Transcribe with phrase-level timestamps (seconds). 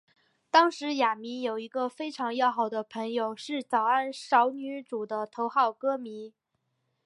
[0.49, 6.33] 当时亚弥有一个非常要好的朋友是早安少女组的头号歌迷。